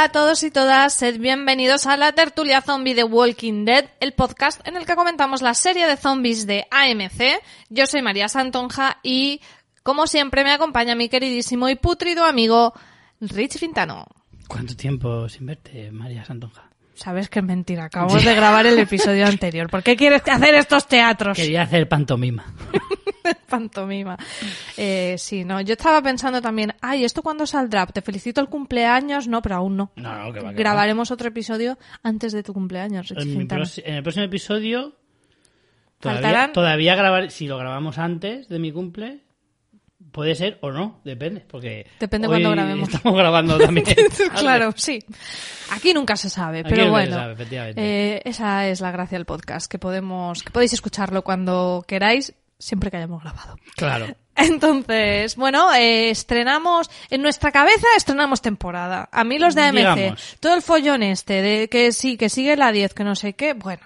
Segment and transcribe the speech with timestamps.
[0.00, 4.14] Hola a todos y todas, sed bienvenidos a la tertulia zombie de Walking Dead, el
[4.14, 7.42] podcast en el que comentamos la serie de zombies de AMC.
[7.68, 9.42] Yo soy María Santonja y,
[9.82, 12.72] como siempre, me acompaña mi queridísimo y putrido amigo
[13.20, 14.06] Rich Fintano.
[14.48, 16.70] ¿Cuánto tiempo sin verte, María Santonja?
[16.94, 19.68] Sabes que es mentira, acabo de grabar el episodio anterior.
[19.68, 21.36] ¿Por qué quieres hacer estos teatros?
[21.36, 22.54] Quería hacer pantomima.
[23.48, 24.16] Pantomima.
[24.76, 27.86] Eh, sí, no, yo estaba pensando también, ay, ¿esto cuándo saldrá?
[27.86, 29.92] Te felicito el cumpleaños, no, pero aún no.
[29.96, 33.10] No, no, que va, que Grabaremos otro episodio antes de tu cumpleaños.
[33.12, 34.94] En, en el próximo episodio
[35.98, 39.20] todavía, Faltarán- todavía grabar, si lo grabamos antes de mi cumple,
[40.12, 42.88] puede ser o no, depende, porque Depende hoy cuándo grabemos.
[42.88, 43.86] Estamos grabando también.
[44.38, 44.98] claro, sí.
[45.72, 47.16] Aquí nunca se sabe, Aquí pero nunca se bueno.
[47.16, 47.80] sabe, efectivamente.
[48.16, 52.90] eh, esa es la gracia del podcast, que podemos, que podéis escucharlo cuando queráis, siempre
[52.92, 53.56] que hayamos grabado.
[53.76, 54.06] Claro.
[54.36, 59.08] Entonces, bueno, eh, estrenamos, en nuestra cabeza estrenamos temporada.
[59.10, 60.36] A mí los de AMC, Digamos.
[60.38, 63.54] todo el follón este de que sí, que sigue la 10, que no sé qué,
[63.54, 63.82] bueno,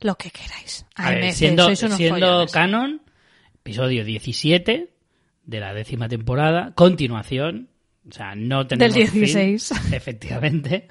[0.00, 0.84] lo que queráis.
[0.96, 2.52] A ver, AMC, siendo, sois unos siendo follones.
[2.52, 3.02] canon,
[3.60, 4.90] episodio 17
[5.44, 7.68] de la décima temporada, continuación,
[8.08, 9.72] o sea, no tenemos Del fin, 16.
[9.92, 10.88] efectivamente.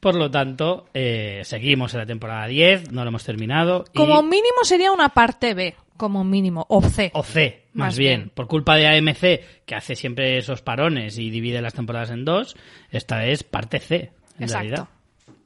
[0.00, 3.84] Por lo tanto, eh, seguimos en la temporada 10, no lo hemos terminado.
[3.92, 7.10] y- Como mínimo sería una parte B, como mínimo, o C.
[7.14, 8.20] o C, más, Más bien.
[8.20, 8.30] bien.
[8.34, 12.56] Por culpa de AMC, que hace siempre esos parones y divide las temporadas en dos,
[12.90, 14.58] esta es parte C, en Exacto.
[14.58, 14.88] realidad.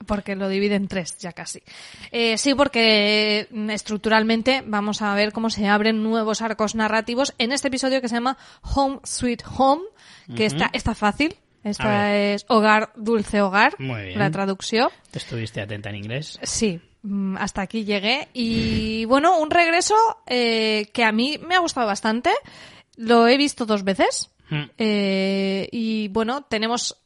[0.07, 1.63] Porque lo divide en tres, ya casi.
[2.11, 7.53] Eh, sí, porque mm, estructuralmente vamos a ver cómo se abren nuevos arcos narrativos en
[7.53, 8.39] este episodio que se llama
[8.75, 9.83] Home Sweet Home,
[10.35, 11.37] que está, está fácil.
[11.63, 14.19] Esta es Hogar, Dulce Hogar, Muy bien.
[14.19, 14.89] la traducción.
[15.13, 16.39] Estuviste atenta en inglés.
[16.43, 16.81] Sí,
[17.39, 18.29] hasta aquí llegué.
[18.33, 19.95] Y bueno, un regreso
[20.27, 22.31] eh, que a mí me ha gustado bastante.
[22.97, 24.31] Lo he visto dos veces.
[24.51, 24.63] Mm.
[24.79, 26.97] Eh, y bueno, tenemos.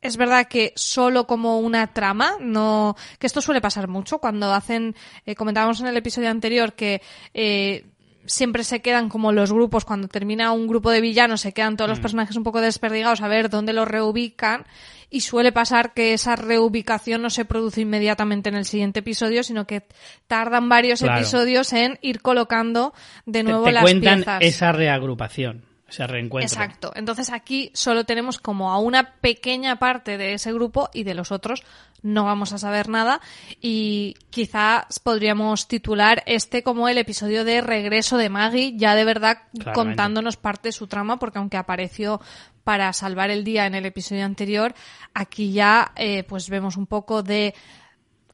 [0.00, 2.96] Es verdad que solo como una trama, no.
[3.18, 4.96] que esto suele pasar mucho cuando hacen.
[5.26, 7.02] eh, comentábamos en el episodio anterior que.
[7.34, 7.84] eh,
[8.30, 11.90] siempre se quedan como los grupos, cuando termina un grupo de villanos, se quedan todos
[11.90, 14.64] los personajes un poco desperdigados a ver dónde los reubican.
[15.12, 19.66] Y suele pasar que esa reubicación no se produce inmediatamente en el siguiente episodio, sino
[19.66, 19.82] que
[20.28, 21.18] tardan varios Claro.
[21.18, 22.94] episodios en ir colocando
[23.26, 24.38] de Te, nuevo te las cuentan piezas.
[24.42, 26.46] esa reagrupación, ese reencuentro.
[26.46, 26.92] Exacto.
[26.94, 31.32] Entonces aquí solo tenemos como a una pequeña parte de ese grupo y de los
[31.32, 31.62] otros
[32.02, 33.20] no vamos a saber nada
[33.60, 39.38] y quizás podríamos titular este como el episodio de regreso de Maggie, ya de verdad
[39.52, 39.72] Claramente.
[39.72, 42.20] contándonos parte de su trama, porque aunque apareció
[42.64, 44.74] para salvar el día en el episodio anterior,
[45.14, 47.54] aquí ya eh, pues vemos un poco de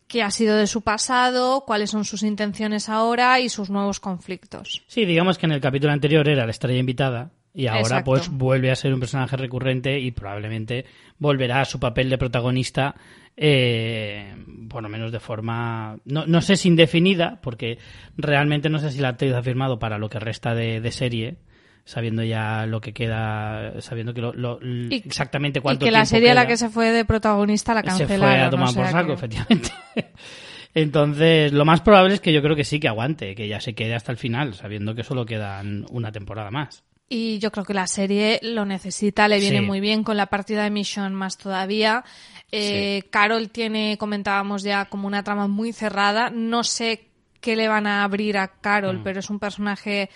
[0.07, 4.85] qué ha sido de su pasado, cuáles son sus intenciones ahora y sus nuevos conflictos.
[4.87, 8.05] Sí, digamos que en el capítulo anterior era la estrella invitada y ahora Exacto.
[8.11, 10.85] pues vuelve a ser un personaje recurrente y probablemente
[11.19, 12.95] volverá a su papel de protagonista
[13.37, 14.35] eh,
[14.69, 17.79] por lo menos de forma no, no sé si indefinida porque
[18.17, 21.37] realmente no sé si la actriz ha firmado para lo que resta de, de serie
[21.85, 26.05] sabiendo ya lo que queda sabiendo que lo, lo- Y- exactamente Y cuánto que la
[26.05, 28.19] serie a la que se fue de protagonista la se cancelaron.
[28.19, 29.71] fue a tomar por saco, que- efectivamente.
[30.75, 33.75] Entonces, lo más probable es que yo creo que sí que aguante, que ya se
[33.75, 36.85] quede hasta el final, sabiendo que solo quedan una temporada más.
[37.09, 39.65] Y yo creo que la serie lo necesita, le viene Sí.
[39.65, 42.05] muy bien con la partida de Mission más todavía.
[42.51, 46.31] Eh, Carol tiene, comentábamos ya, como una trama muy cerrada.
[46.31, 47.07] No sé
[47.41, 48.51] qué le van a abrir a Mm.
[48.61, 50.11] Carol, pero es un personaje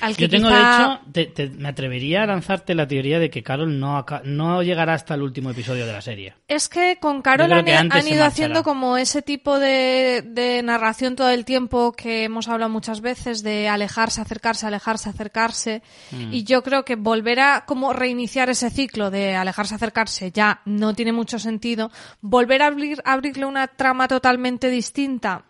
[0.00, 3.18] al que Yo tengo, quizá- de hecho, te- te- me atrevería a lanzarte la teoría
[3.18, 6.34] de que Carol no, no llegará hasta el último episodio de la serie.
[6.48, 10.62] Es que con Carol han, que antes han ido haciendo como ese tipo de, de
[10.62, 15.82] narración todo el tiempo que hemos hablado muchas veces de alejarse, acercarse, alejarse, acercarse.
[16.10, 16.32] Mm.
[16.32, 20.94] Y yo creo que volver a como reiniciar ese ciclo de alejarse, acercarse ya no
[20.94, 21.90] tiene mucho sentido.
[22.20, 25.44] Volver a abrir, abrirle una trama totalmente distinta.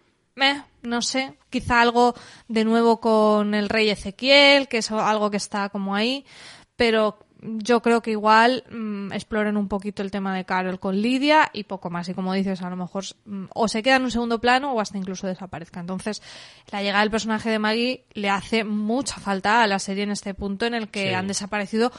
[0.85, 2.15] No sé, quizá algo
[2.49, 6.25] de nuevo con el rey Ezequiel, que es algo que está como ahí,
[6.77, 11.51] pero yo creo que igual mm, exploren un poquito el tema de Carol con Lidia
[11.53, 12.09] y poco más.
[12.09, 14.81] Y como dices, a lo mejor mm, o se queda en un segundo plano o
[14.81, 15.81] hasta incluso desaparezca.
[15.81, 16.23] Entonces,
[16.73, 20.33] la llegada del personaje de Maggie le hace mucha falta a la serie en este
[20.33, 21.15] punto en el que Sí.
[21.15, 21.93] han desaparecido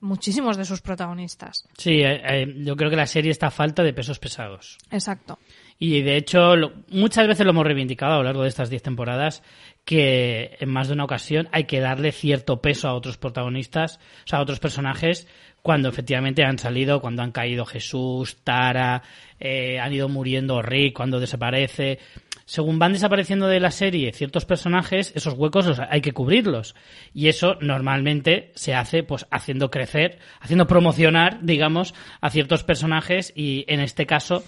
[0.00, 1.64] muchísimos de sus protagonistas.
[1.78, 4.78] Sí, eh, eh, yo creo que la serie está a falta de pesos pesados.
[4.90, 5.38] Exacto.
[5.84, 8.84] Y de hecho, lo- muchas veces lo hemos reivindicado a lo largo de estas 10
[8.84, 9.42] temporadas,
[9.84, 14.28] que en más de una ocasión hay que darle cierto peso a otros protagonistas, o
[14.28, 15.26] sea, a otros personajes,
[15.60, 19.02] cuando efectivamente han salido, cuando han caído Jesús, Tara,
[19.40, 21.98] eh, han ido muriendo Rick, cuando desaparece.
[22.44, 26.76] Según van desapareciendo de la serie ciertos personajes, esos huecos los hay que cubrirlos.
[27.12, 33.64] Y eso normalmente se hace pues haciendo crecer, haciendo promocionar, digamos, a ciertos personajes y
[33.66, 34.44] en este caso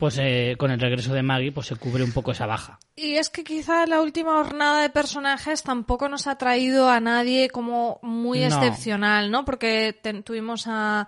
[0.00, 2.80] pues eh, con el regreso de Maggie pues se cubre un poco esa baja.
[2.96, 7.48] Y es que quizá la última jornada de personajes tampoco nos ha traído a nadie
[7.50, 8.46] como muy No.
[8.46, 9.44] excepcional, ¿no?
[9.44, 11.06] Porque ten- tuvimos a,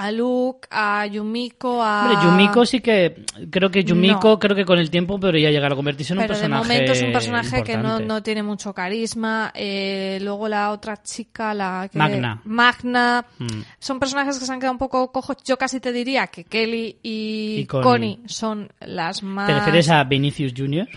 [0.00, 2.06] a Luke, a Yumiko, a...
[2.06, 4.38] Hombre, Yumiko sí que creo que Yumiko No.
[4.38, 6.92] creo que con el tiempo podría llegar a convertirse en un Pero de personaje momento
[6.92, 9.52] es un personaje que no, no tiene mucho carisma.
[9.54, 11.98] Eh, luego la otra chica, la que...
[11.98, 12.40] Magna.
[12.44, 13.26] Magna.
[13.38, 13.60] Mm.
[13.78, 15.36] Son personajes que se han quedado un poco cojos.
[15.44, 17.66] Yo casi te diría que Kelly y.
[17.66, 18.20] Connie.
[18.24, 19.48] son las más...
[19.48, 20.88] ¿Te refieres a Vinicius Jr.?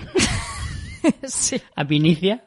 [1.24, 1.62] sí.
[1.76, 2.42] ¿A Vinicia?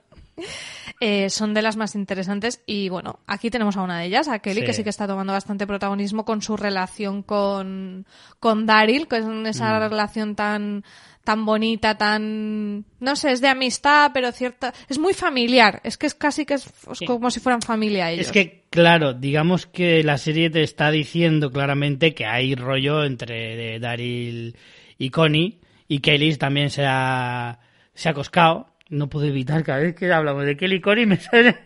[1.00, 4.38] Eh, son de las más interesantes y bueno, aquí tenemos a una de ellas, a
[4.38, 4.66] Kelly, Sí.
[4.66, 8.06] que sí que está tomando bastante protagonismo con su relación con,
[8.40, 9.82] con Daryl, que es esa Mm.
[9.90, 10.84] relación tan
[11.22, 16.06] tan bonita, tan no sé, es de amistad, pero cierta es muy familiar, es que
[16.06, 18.26] es casi que es es como si fueran familia ellos.
[18.26, 23.56] Es que, claro, digamos que la serie te está diciendo claramente que hay rollo entre
[23.56, 24.56] de Daryl
[24.98, 25.58] y Connie
[25.88, 27.58] y Kelly también se ha,
[27.92, 28.68] se ha coscado.
[28.88, 31.56] No puedo evitar, cada vez que hablamos de Kelly Connie me salen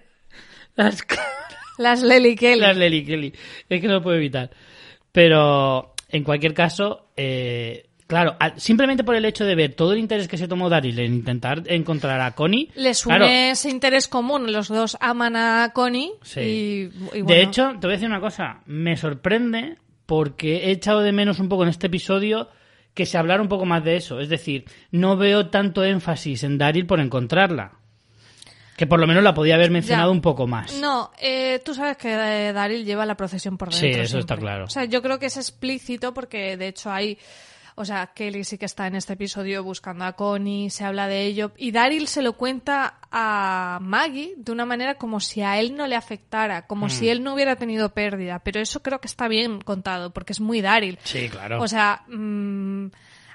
[0.77, 1.05] las,
[1.79, 2.61] las Lely Kelly.
[2.61, 3.35] las Lely Kelly.
[3.69, 4.51] Es que no lo puedo evitar.
[5.13, 9.99] Pero, en cualquier caso, eh, claro, al- simplemente por el hecho de ver todo el
[9.99, 14.09] interés que se tomó Daryl en intentar encontrar a Connie, Les une claro, ese interés
[14.09, 16.41] común, los dos aman a Connie Sí.
[17.13, 18.61] y, y De hecho, te voy a decir una cosa.
[18.67, 19.77] Me sorprende
[20.07, 22.49] porque he echado de menos un poco en este episodio
[22.95, 24.21] que se hablara un poco más de eso.
[24.21, 27.73] Es decir, no veo tanto énfasis en Daryl por encontrarla.
[28.77, 30.15] Que por lo menos la podía haber mencionado Ya.
[30.15, 30.73] un poco más.
[30.81, 34.03] No, eh, tú sabes que eh, Daryl lleva la procesión por Sí, dentro.
[34.05, 34.65] eso está claro.
[34.65, 37.19] O sea, yo creo que es explícito porque de hecho hay.
[37.81, 41.25] O sea, Kelly sí que está en este episodio buscando a Connie, se habla de
[41.25, 41.53] ello.
[41.57, 45.87] Y Daryl se lo cuenta a Maggie de una manera como si a él no
[45.87, 46.91] le afectara, como Mm.
[46.91, 48.39] si él no hubiera tenido pérdida.
[48.41, 50.99] Pero eso creo que está bien contado porque es muy Daryl.
[51.05, 51.63] Sí, claro.
[51.63, 52.87] O sea, mm,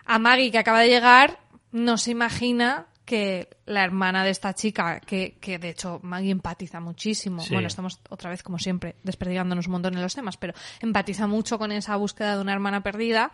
[0.06, 1.40] a Maggie que acaba de llegar
[1.72, 6.80] no se imagina que la hermana de esta chica, que, que de hecho Maggie empatiza
[6.80, 7.54] muchísimo, Sí.
[7.54, 11.60] bueno, estamos otra vez como siempre desperdigándonos un montón en los temas, pero empatiza mucho
[11.60, 13.32] con esa búsqueda de una hermana perdida,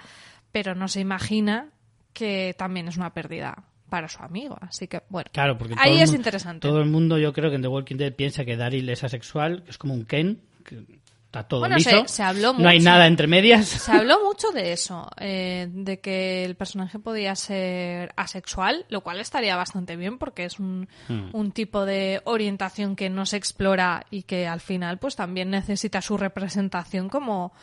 [0.51, 1.69] pero no se imagina
[2.13, 4.57] que también es una pérdida para su amigo.
[4.61, 6.67] Así que, bueno, Claro, porque ahí es interesante.
[6.67, 9.63] Todo el mundo, yo creo que en The Walking Dead piensa que Daryl es asexual,
[9.63, 10.83] que es como un Ken, que
[11.25, 11.89] está todo Bueno, liso.
[11.89, 13.65] se- se habló No hay nada entre medias.
[13.67, 19.19] Se habló mucho de eso, eh, de que el personaje podía ser asexual, lo cual
[19.21, 21.29] estaría bastante bien porque es un, Hmm.
[21.33, 26.01] un tipo de orientación que no se explora y que al final pues también necesita
[26.01, 27.53] su representación como,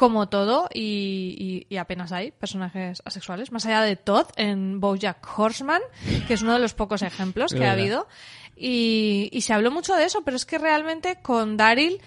[0.00, 5.18] como todo y, y- y apenas hay personajes asexuales, más allá de Todd en Bojack
[5.38, 5.82] Horseman,
[6.26, 8.08] que es uno de los pocos ejemplos que ha habido.
[8.56, 12.00] Y, y se habló mucho de eso, pero es que realmente con Daryl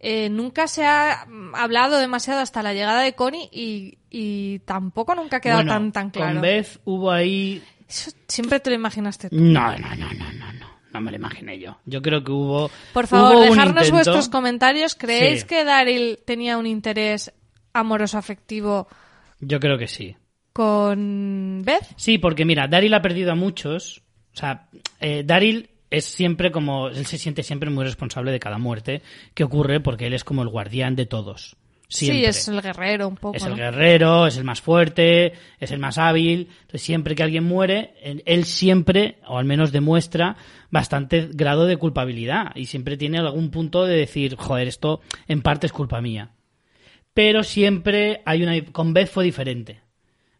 [0.00, 5.36] eh, nunca se ha hablado demasiado hasta la llegada de Connie y, y tampoco nunca
[5.36, 6.32] ha quedado Bueno, tan, tan claro.
[6.34, 9.36] Con Beth hubo ahí Eso siempre te lo imaginaste tú.
[9.36, 10.52] No, no, no, no, no,
[10.92, 11.00] no.
[11.00, 11.78] Me lo imaginé yo.
[11.86, 12.70] Yo creo que hubo.
[12.92, 14.94] Por favor, hubo intento- vuestros comentarios.
[14.94, 15.46] ¿Creéis Sí.
[15.46, 17.32] que Daryl tenía un interés
[17.72, 18.88] amoroso afectivo
[19.40, 20.16] Yo creo que sí.
[20.52, 21.86] con Beth?
[21.96, 24.02] Sí, porque mira, Daryl ha perdido a muchos.
[24.34, 24.68] O sea,
[25.00, 26.88] eh, Daryl es siempre como.
[26.88, 29.02] Él se siente siempre muy responsable de cada muerte
[29.34, 31.56] que ocurre porque él es como el guardián de todos.
[31.90, 32.18] Siempre.
[32.20, 33.34] Sí, es el guerrero un poco.
[33.36, 36.48] Es el guerrero, es el más fuerte, es el más hábil.
[36.60, 40.36] Entonces, siempre que alguien muere, él- él siempre, o al menos demuestra,
[40.70, 42.54] bastante grado de culpabilidad.
[42.54, 46.32] Y siempre tiene algún punto de decir, joder, esto en parte es culpa mía.
[47.14, 48.62] Pero siempre hay una.
[48.66, 49.80] Con Beth fue diferente.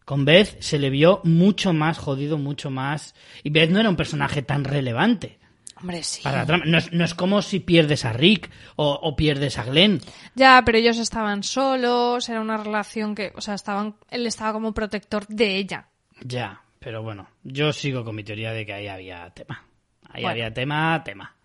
[0.05, 3.15] Con Beth se le vio mucho más jodido, mucho más.
[3.43, 5.38] Y Beth no era un personaje tan relevante
[5.81, 6.21] Hombre, sí.
[6.23, 6.63] para la trama.
[6.65, 10.01] No es, no es como si pierdes a Rick o, o pierdes a Glenn.
[10.35, 14.73] Ya, pero ellos estaban solos, era una relación que, o sea, estaban, él estaba como
[14.73, 15.87] protector de ella.
[16.21, 19.63] Ya, pero bueno, yo sigo con mi teoría de que ahí había tema.
[20.09, 20.29] Ahí Bueno.
[20.31, 21.35] había tema, tema.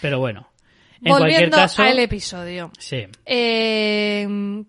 [0.00, 0.48] Pero bueno,
[1.02, 2.70] en cualquier Volviendo caso, al episodio.
[2.78, 3.06] sí.
[3.26, 4.26] Eh,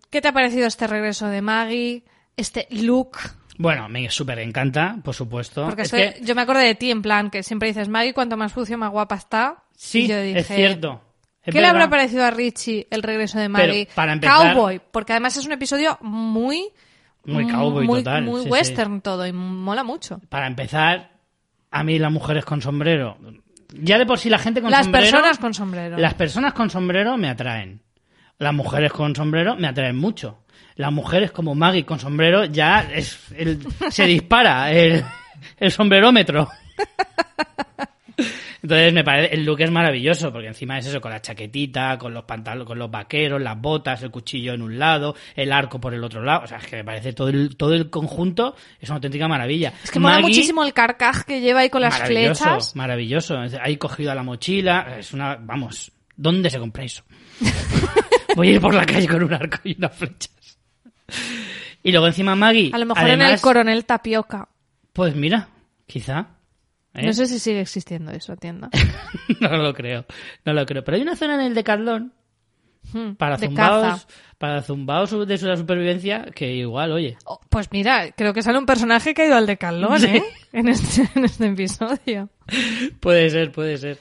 [0.10, 2.04] ¿Qué te ha parecido este regreso de Maggie?
[2.36, 3.18] Este look.
[3.58, 5.66] Bueno, me súper encanta, por supuesto.
[5.66, 8.52] Porque que yo me acuerdo de ti, en plan, que siempre dices, Maggie, cuanto más
[8.52, 9.64] sucio, más guapa está.
[9.76, 11.02] sí, Y yo dije, es cierto.
[11.44, 13.88] Es ¿Qué le habrá parecido a Richie el regreso de Maggie?
[13.94, 16.70] para empezar- Cowboy, porque además es un episodio muy...
[17.28, 18.52] Muy cowboy muy, total, Muy sí, sí.
[18.52, 20.22] western todo y mola mucho.
[20.30, 21.12] Para empezar,
[21.72, 23.18] a mí las mujeres con sombrero.
[23.74, 25.06] Ya de por sí la gente con Las sombrero.
[25.12, 25.98] personas con sombrero.
[25.98, 27.82] Las personas con sombrero me atraen.
[28.38, 30.45] Las mujeres con sombrero me atraen mucho.
[30.76, 35.04] Las mujeres como Maggie con sombrero ya es el- se dispara el,
[35.58, 36.50] el sombrerómetro.
[38.64, 42.14] Entonces me parece el look es maravilloso porque encima es eso con la chaquetita, con
[42.16, 45.94] los pantalones, con los vaqueros, las botas, el cuchillo en un lado, el arco por
[45.94, 48.90] el otro lado, o sea, es que me parece todo el todo el conjunto es
[48.90, 49.72] una auténtica maravilla.
[49.84, 52.76] Es que mola Maggie- muchísimo el carcaj que lleva ahí con las maravilloso, flechas.
[52.76, 53.38] Maravilloso.
[53.62, 54.96] Ahí cogido a la mochila.
[55.00, 55.36] Es una.
[55.36, 57.04] Vamos, ¿dónde se compra eso?
[58.36, 60.55] Voy a ir por la calle con un arco y unas flechas.
[61.84, 62.72] Y luego encima Maggie.
[62.74, 64.50] A lo mejor en el además, coronel Tapioca.
[64.94, 65.50] Pues mira,
[65.86, 66.28] quizá.
[66.94, 67.06] ¿eh?
[67.06, 68.70] No sé si sigue existiendo eso, tienda.
[69.40, 70.06] no lo creo.
[70.46, 70.84] No lo creo.
[70.84, 72.14] Pero hay una zona en el Decathlon
[72.94, 74.08] Hmm, para de zumbaos, caza.
[74.38, 77.18] para zumbaos de su la supervivencia que igual, oye.
[77.26, 80.04] Oh, pues mira, creo que sale un personaje que ha ido al decalón.
[80.06, 80.24] ¿eh?
[80.54, 82.30] En este, en este episodio.
[83.02, 83.98] Puede ser, puede ser.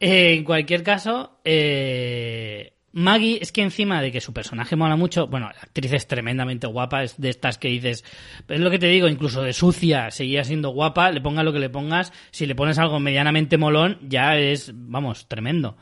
[0.00, 5.26] Eh, en cualquier caso, eh, Maggie es que encima de que su personaje mola mucho,
[5.26, 8.04] bueno, la actriz es tremendamente guapa, es de estas que dices,
[8.46, 11.58] es lo que te digo, incluso de sucia, seguía siendo guapa, le pongas lo que
[11.58, 15.76] le pongas, si le pones algo medianamente molón, ya es, vamos, tremendo.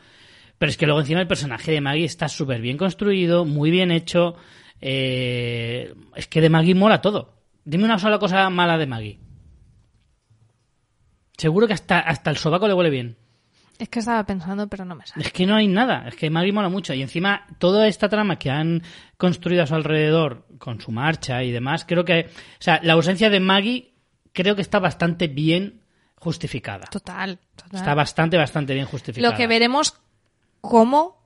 [0.57, 3.91] Pero es que luego encima el personaje de Maggie está súper bien construido, muy bien
[3.91, 4.35] hecho,
[4.81, 7.43] eh, es que de Maggie mola todo.
[7.63, 9.21] Dime una sola cosa mala de Maggie.
[11.37, 13.19] Seguro que hasta, hasta el sobaco le huele bien.
[13.83, 15.27] Es que estaba pensando, pero no me sale.
[15.27, 16.95] Es que no hay nada, es que Maggie mola mucho.
[16.95, 18.81] Y encima, toda esta trama que han
[19.17, 22.27] construido a su alrededor, con su marcha y demás, creo que.
[22.29, 23.93] O sea, la ausencia de Maggie
[24.33, 25.83] creo que está bastante bien
[26.15, 26.87] justificada.
[26.93, 27.81] Total, total.
[27.81, 29.33] Está bastante, bastante bien justificada.
[29.33, 30.01] Lo que veremos
[30.61, 31.22] cómo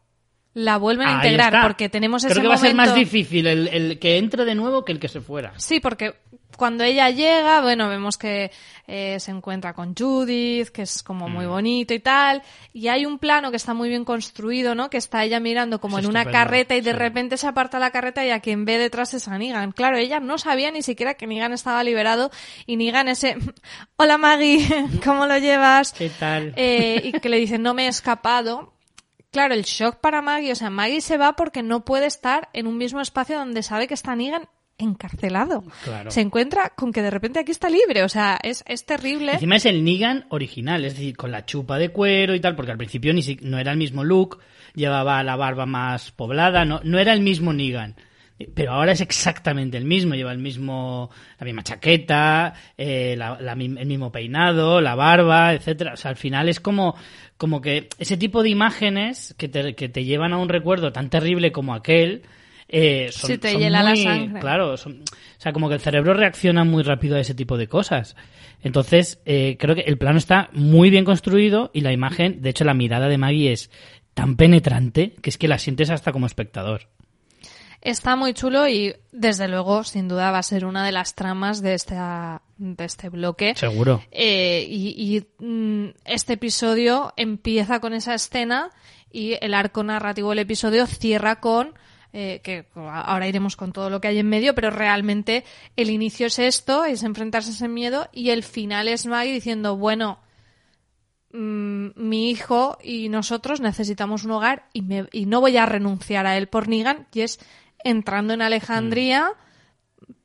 [0.59, 1.63] la vuelven a Ahí integrar, está.
[1.67, 4.55] porque tenemos Creo ese que va a ser más difícil el, el que entre de
[4.55, 5.53] nuevo que el que se fuera.
[5.59, 6.15] Sí, porque
[6.57, 8.51] cuando ella llega, bueno, vemos que
[8.87, 11.33] eh, se encuentra con Judith, que es como Mm.
[11.33, 12.41] muy bonito y tal,
[12.73, 14.89] y hay un plano que está muy bien construido, ¿no?
[14.89, 16.97] Que está ella mirando como Es en una carreta y de sí.
[16.97, 19.73] repente se aparta la carreta y a quien ve detrás es a Negan.
[19.73, 22.31] Claro, ella no sabía ni siquiera que Negan estaba liberado
[22.65, 23.37] y Negan ese,
[23.97, 24.67] hola Maggie,
[25.05, 25.93] ¿cómo lo llevas?
[25.93, 26.55] ¿Qué tal?
[26.57, 28.73] Eh, y que le dicen, no me he escapado.
[29.37, 32.67] Claro, el shock para Maggie, o sea, Maggie se va porque no puede estar en
[32.67, 35.63] un mismo espacio donde sabe que está Negan encarcelado.
[35.85, 36.11] Claro.
[36.11, 39.33] Se encuentra con que de repente aquí está libre, o sea, es, es terrible.
[39.33, 42.73] Encima es el Negan original, es decir, con la chupa de cuero y tal, porque
[42.73, 44.39] al principio ni si- no era el mismo look,
[44.75, 47.95] llevaba la barba más poblada, no, no era el mismo Negan.
[48.55, 53.55] Pero ahora es exactamente el mismo, lleva el mismo, la misma chaqueta, eh, la- la
[53.55, 55.95] mi- el mismo peinado, la barba, etcétera.
[55.95, 56.95] O sea, al final es como,
[57.39, 61.09] como que ese tipo de imágenes que te, que te llevan a un recuerdo tan
[61.09, 62.23] terrible como aquel,
[62.69, 64.41] eh, son, Sí, te son hiela la sangre.
[64.41, 67.69] Claro, son- o sea, como que el cerebro reacciona muy rápido a ese tipo de
[67.69, 68.17] cosas.
[68.63, 72.65] Entonces, eh, creo que el plano está muy bien construido y la imagen, de hecho,
[72.65, 73.71] la mirada de Maggie es
[74.15, 76.89] tan penetrante que es que la sientes hasta como espectador.
[77.89, 81.63] Está muy chulo y desde luego, sin duda, va a ser una de las tramas
[81.63, 83.55] de, esta, de este bloque.
[83.57, 84.03] Seguro.
[84.11, 88.71] Eh, y y, mm, este episodio empieza con esa escena
[89.13, 91.75] y el arco narrativo del episodio cierra con
[92.13, 95.45] eh, que ahora iremos con todo lo que hay en medio, pero realmente
[95.77, 99.77] el inicio es esto, es enfrentarse a ese miedo y el final es Maggie diciendo,
[99.77, 100.19] bueno,
[101.33, 106.27] mm, mi hijo y nosotros necesitamos un hogar y, me- y no voy a renunciar
[106.27, 107.39] a él por Negan y es
[107.85, 109.33] entrando en Alejandría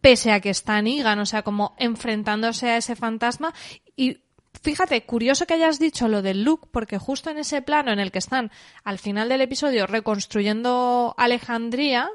[0.02, 3.54] pese a que está Negan, o sea, como enfrentándose a ese fantasma.
[3.96, 4.18] Y
[4.62, 8.12] fíjate, curioso que hayas dicho lo del look, porque justo en ese plano en el
[8.12, 8.52] que están
[8.84, 12.10] al final del episodio reconstruyendo Alejandría,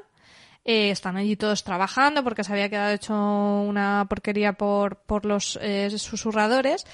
[0.69, 5.57] Eh, están allí todos trabajando porque se había quedado hecho una porquería por, por los
[5.61, 6.85] eh, susurradores.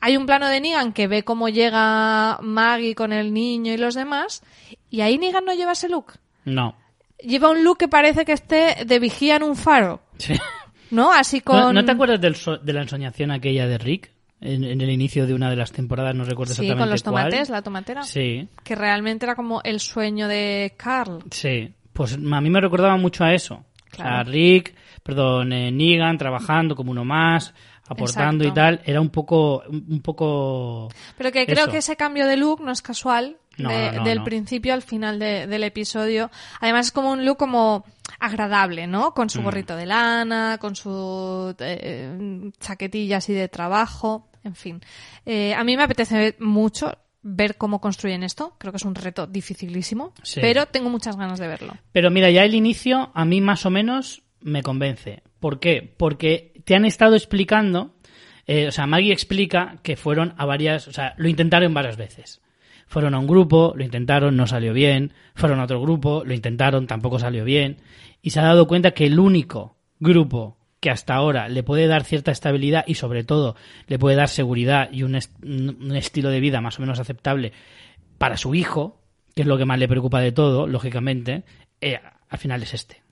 [0.00, 3.94] Hay un plano de Negan que ve cómo llega Maggie con el niño y los
[3.94, 4.42] demás.
[4.90, 6.18] Y ahí Negan no lleva ese look.
[6.44, 6.74] No.
[7.26, 10.00] Lleva un look que parece que esté de vigía en un faro.
[10.18, 10.34] Sí.
[10.90, 11.12] ¿No?
[11.12, 11.74] Así ¿No, con.
[11.74, 14.10] no te acuerdas del so- de la ensoñación aquella de Rick?
[14.40, 17.02] En, en el inicio de una de las temporadas, no recuerdo Sí, exactamente con los
[17.04, 17.24] cuál.
[17.30, 18.02] tomates, la tomatera.
[18.02, 21.20] Sí, Que realmente era como el sueño de Carl.
[21.30, 21.72] sí.
[21.92, 23.54] Pues a mí me recordaba mucho a eso.
[23.54, 24.30] O sea, Claro.
[24.30, 27.52] Rick, perdón, eh, Negan trabajando como uno más,
[27.86, 28.48] aportando Exacto.
[28.48, 28.80] y tal.
[28.84, 30.88] Era un poco, un un poco...
[31.18, 31.70] Pero que creo Eso.
[31.70, 35.18] que ese cambio de look no es casual No, de- no, del principio al final
[35.18, 36.30] de- del episodio.
[36.60, 37.84] Además es como un look como
[38.18, 39.12] agradable, ¿no?
[39.14, 39.30] Con Mm.
[39.30, 44.80] su gorrito de lana, con su eh, chaquetilla así de trabajo, en fin.
[45.26, 46.92] Eh, a mí me apetece mucho
[47.22, 48.56] ver cómo construyen esto.
[48.58, 50.40] Creo que es un reto dificilísimo, Sí.
[50.40, 51.74] pero tengo muchas ganas de verlo.
[51.92, 55.22] Pero mira, ya el inicio a mí más o menos me convence.
[55.38, 55.94] ¿Por qué?
[55.96, 57.94] Porque te han estado explicando,
[58.46, 62.40] eh, o sea, Maggie explica que fueron a varias, o sea, lo intentaron varias veces.
[62.92, 65.14] Fueron a un grupo, lo intentaron, no salió bien.
[65.34, 67.78] Fueron a otro grupo, lo intentaron, tampoco salió bien.
[68.20, 72.04] Y se ha dado cuenta que el único grupo que hasta ahora le puede dar
[72.04, 73.56] cierta estabilidad y sobre todo
[73.86, 77.54] le puede dar seguridad y un, est- un estilo de vida más o menos aceptable
[78.18, 79.00] para su hijo,
[79.34, 81.44] que es lo que más le preocupa de todo, lógicamente,
[81.80, 83.02] eh, al final es este.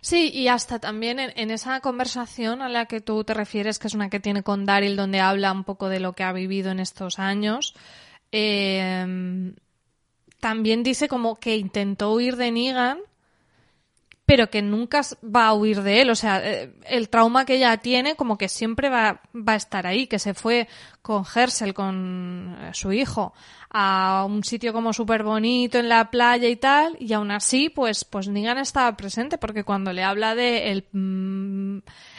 [0.00, 3.86] Sí, y hasta también en, en esa conversación a la que tú te refieres, que
[3.86, 6.72] es una que tiene con Daryl, donde habla un poco de lo que ha vivido
[6.72, 7.74] en estos años,
[8.32, 9.54] eh,
[10.40, 12.98] también dice como que intentó huir de Negan,
[14.30, 16.10] pero que nunca va a huir de él.
[16.10, 19.88] O sea, eh, el trauma que ella tiene como que siempre va, va a estar
[19.88, 20.68] ahí, que se fue
[21.02, 23.34] con Hersel, con eh, su hijo,
[23.70, 28.04] a un sitio como súper bonito en la playa y tal, y aún así, pues,
[28.04, 31.78] pues Negan estaba presente, porque cuando le habla de el, mm,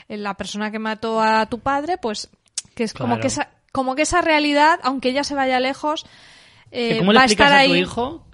[0.09, 2.29] la persona que mató a tu padre, pues
[2.75, 6.05] que es como que esa, como que esa realidad, aunque ella se vaya lejos,
[6.71, 7.79] eh, ¿Cómo le va a explicas estar a tu ahí.
[7.79, 8.25] hijo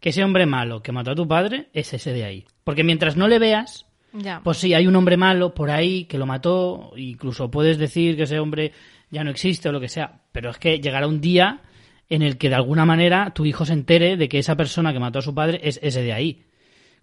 [0.00, 2.46] que ese hombre malo que mató a tu padre es ese de ahí?
[2.64, 4.40] Porque mientras no le veas, Ya.
[4.44, 8.24] pues sí, hay un hombre malo por ahí que lo mató, incluso puedes decir que
[8.24, 8.72] ese hombre
[9.10, 11.60] ya no existe o lo que sea, pero es que llegará un día
[12.08, 14.98] en el que de alguna manera tu hijo se entere de que esa persona que
[15.00, 16.42] mató a su padre es ese de ahí.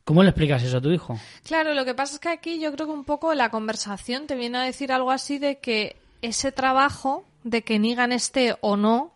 [0.04, 1.20] ¿Cómo le explicas eso a tu hijo?
[1.46, 4.36] Claro, lo que pasa es que aquí yo creo que un poco la conversación te
[4.36, 9.14] viene a decir algo así de que ese trabajo de que Negan esté o no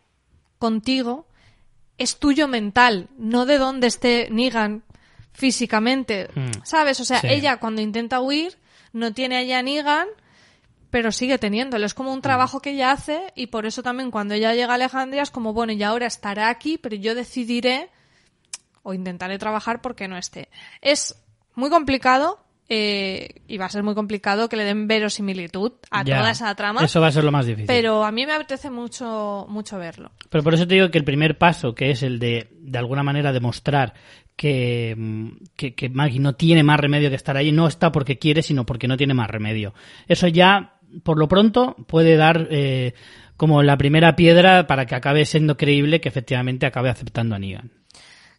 [0.59, 1.27] contigo
[1.97, 4.83] es tuyo mental, no de dónde esté Negan
[5.33, 6.51] físicamente, Hmm.
[6.63, 6.99] ¿sabes?
[6.99, 7.27] O sea, Sí.
[7.29, 8.57] ella cuando intenta huir
[8.93, 10.07] no tiene allá Negan,
[10.89, 11.85] pero sigue teniéndolo.
[11.85, 12.15] Es como Hmm.
[12.15, 15.31] un trabajo que ella hace y por eso también cuando ella llega a Alejandría es
[15.31, 17.89] como, bueno, y ahora estará aquí, pero yo decidiré
[18.83, 20.47] o intentaré trabajar porque no esté.
[20.81, 21.15] Es
[21.53, 26.17] muy complicado eh, y va a ser muy complicado que le den verosimilitud a Ya,
[26.17, 27.67] toda esa trama, Eso va a ser lo más difícil.
[27.67, 30.11] pero a mí me apetece mucho, mucho verlo.
[30.29, 33.03] Pero por eso te digo que el primer paso, que es el de, de alguna
[33.03, 33.93] manera, demostrar
[34.35, 38.17] que, mm, que, que Maggie no tiene más remedio que estar ahí, no está porque
[38.17, 39.73] quiere, sino porque no tiene más remedio.
[40.07, 40.73] Eso ya,
[41.03, 42.93] por lo pronto, puede dar eh,
[43.37, 47.71] como la primera piedra para que acabe siendo creíble que efectivamente acabe aceptando a Negan.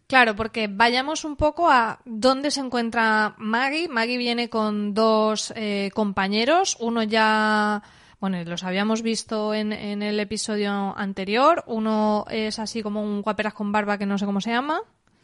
[0.07, 3.89] Claro, porque vayamos un poco a dónde se encuentra Maggie.
[3.89, 6.77] Maggie viene con dos eh, compañeros.
[6.79, 7.83] Uno ya,
[8.21, 11.63] bueno, los habíamos visto en, en el episodio anterior.
[11.67, 14.79] Uno es así como un guaperas con barba que no sé cómo se llama.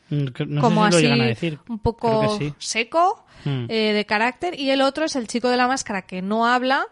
[0.09, 1.59] Mm, No como sé si así lo llegan a decir.
[1.69, 2.53] un poco sí.
[2.57, 3.65] seco Mm.
[3.69, 4.57] eh, de carácter.
[4.59, 6.85] Y el otro es el chico de la máscara que no habla,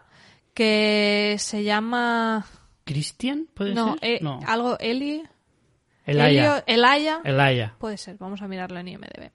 [0.54, 2.44] que se llama...
[2.84, 3.46] ¿Christian?
[3.54, 3.98] ¿Puede No, ser?
[4.02, 4.40] eh, no.
[4.46, 5.22] algo Eli.
[6.04, 6.64] Elaya.
[6.66, 7.20] Elaya.
[7.24, 7.74] Elaya.
[7.78, 9.30] Puede ser, vamos a mirarlo en IMDB.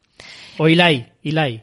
[0.57, 1.05] O Eli.
[1.23, 1.61] Eli.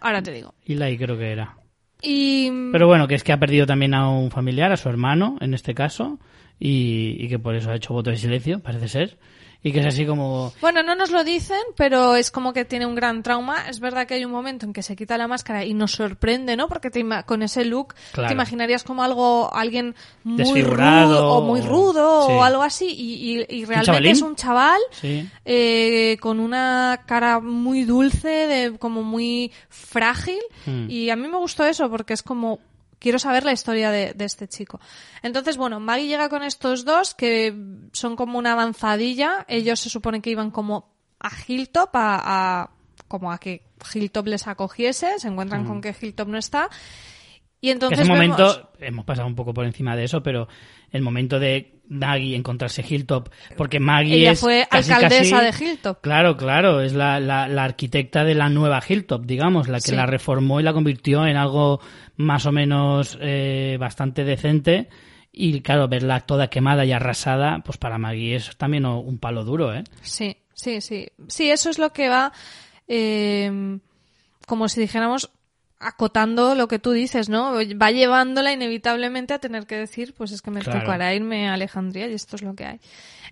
[0.00, 0.54] Ahora te digo.
[0.66, 1.56] Eli creo que era.
[2.02, 5.36] Y Pero bueno, que es que ha perdido también a un familiar, a su hermano,
[5.40, 6.18] en este caso,
[6.58, 9.18] y, y que por eso ha hecho voto de silencio, parece ser.
[9.66, 10.52] Y que es así como...
[10.60, 13.68] bueno, no nos lo dicen, pero es como que tiene un gran trauma.
[13.68, 16.56] Es verdad que hay un momento en que se quita la máscara y nos sorprende,
[16.56, 16.68] ¿no?
[16.68, 18.28] Porque te con ese look Claro.
[18.28, 22.32] te imaginarías como algo, alguien muy Desfigurado, rudo o muy rudo sí.
[22.32, 22.86] o algo así.
[22.86, 25.28] Y, y- y realmente es un chaval Sí.
[25.44, 30.38] eh, con una cara muy dulce, de, como muy frágil.
[30.64, 30.88] Hmm.
[30.88, 32.60] Y a mí me gustó eso porque es como
[32.98, 34.80] quiero saber la historia de, de este chico.
[35.22, 37.54] Entonces, bueno, Maggie llega con estos dos que
[37.92, 39.44] son como una avanzadilla.
[39.48, 42.70] Ellos se supone que iban como a Hilltop, a, a-
[43.08, 43.62] como a que
[43.94, 45.18] Hilltop les acogiese.
[45.18, 46.68] Se encuentran con que Hilltop no está.
[47.60, 50.46] Y entonces ese momento, hemos pasado un poco por encima de eso, pero
[50.90, 55.70] el momento de Maggie encontrarse Hilltop, porque Maggie ella es fue casi, alcaldesa casi- de
[55.70, 56.00] Hilltop.
[56.00, 59.96] Claro, claro, es la, la- la arquitecta de la nueva Hilltop, digamos, la que Sí.
[59.96, 61.80] la reformó y la convirtió en algo
[62.16, 64.88] más o menos eh, bastante decente.
[65.32, 69.74] Y claro, verla toda quemada y arrasada, pues para Maggie es también un palo duro,
[69.74, 69.84] ¿eh?
[70.02, 71.08] Sí, sí, sí.
[71.28, 72.32] Sí, eso es lo que va,
[72.88, 73.78] eh,
[74.46, 75.30] como si dijéramos,
[75.78, 77.52] acotando lo que tú dices, ¿no?
[77.80, 80.80] Va llevándola inevitablemente a tener que decir, pues es que me Claro.
[80.80, 82.80] tocará irme a Alejandría y esto es lo que hay.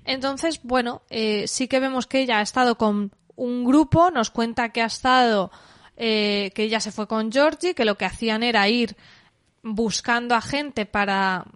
[0.04, 4.68] Entonces, bueno, eh, sí que vemos que ella ha estado con un grupo, nos cuenta
[4.68, 5.50] que ha estado,
[5.96, 8.96] eh, que ella se fue con Georgie, que lo que hacían era ir
[9.62, 11.46] buscando a gente para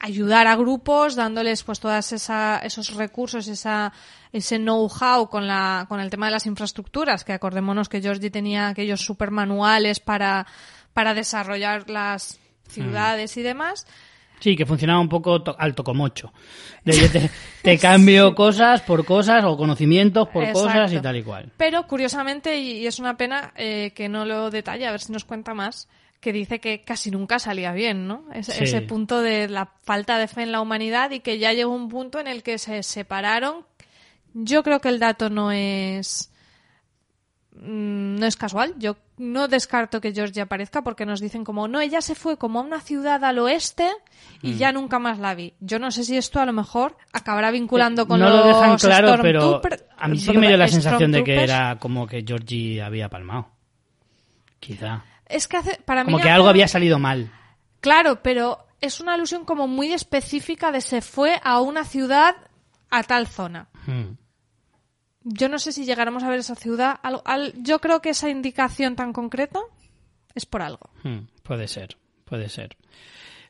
[0.00, 3.92] ayudar a grupos, dándoles pues todos esos recursos, esa,
[4.32, 8.68] ese know-how con, la, con el tema de las infraestructuras, que acordémonos que Georgie tenía
[8.68, 10.46] aquellos super manuales para,
[10.94, 13.86] para desarrollar las ciudades y demás.
[14.40, 16.32] Sí, que funcionaba un poco to- al tocomocho.
[16.84, 17.30] De te,
[17.62, 21.52] te cambio cosas por cosas o conocimientos por cosas y tal y cual.
[21.56, 25.24] Pero curiosamente, y, es una pena eh, que no lo detalle, a ver si nos
[25.24, 25.88] cuenta más,
[26.20, 28.24] que dice que casi nunca salía bien, ¿no?
[28.42, 28.64] Sí.
[28.64, 31.88] ese punto de la falta de fe en la humanidad y que ya llegó un
[31.88, 33.64] punto en el que se separaron.
[34.34, 36.30] Yo creo que el dato no es
[37.54, 38.74] mm, no es casual.
[38.78, 42.60] Yo no descarto que Georgie aparezca porque nos dicen como, no, ella se fue como
[42.60, 43.88] a una ciudad al oeste
[44.42, 44.46] Mm.
[44.48, 45.54] y ya nunca más la vi.
[45.60, 48.76] Yo no sé si esto a lo mejor acabará vinculando con no los lo dejan
[48.78, 49.60] claro, pero
[49.98, 53.08] a mí sí que me dio la sensación de que era como que Georgie había
[53.08, 53.48] palmado.
[54.60, 55.04] Quizá.
[55.26, 57.30] Es que hace, para Como mí que hace- algo había salido mal.
[57.80, 62.34] Claro, pero es una alusión como muy específica de se fue a una ciudad
[62.90, 63.68] a tal zona.
[63.86, 64.14] Hmm.
[65.24, 67.00] Yo no sé si llegaremos a ver esa ciudad.
[67.56, 69.60] Yo creo que esa indicación tan concreta
[70.34, 70.90] es por algo.
[71.02, 72.76] Hmm, puede ser, puede ser.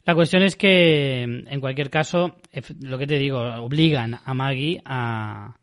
[0.05, 2.37] La cuestión es que, en cualquier caso,
[2.81, 5.57] lo que te digo, obligan a Maggie a,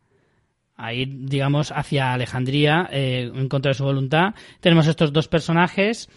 [0.76, 4.34] a ir, digamos, hacia Alejandría eh, en contra de su voluntad.
[4.60, 6.08] Tenemos estos dos personajes.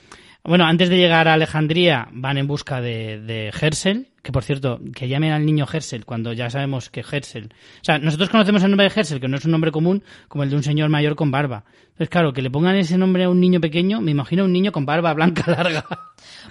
[0.41, 4.79] Bueno, antes de llegar a Alejandría van en busca de, de Hersel, que por cierto,
[4.95, 7.53] que llamen al niño Hersel cuando ya sabemos que Hersel...
[7.81, 10.45] O sea, nosotros conocemos el nombre de Hersel, que no es un nombre común, como
[10.45, 11.65] el de un señor mayor con barba.
[11.87, 14.71] Entonces, claro, que le pongan ese nombre a un niño pequeño, me imagino un niño
[14.71, 15.85] con barba blanca larga.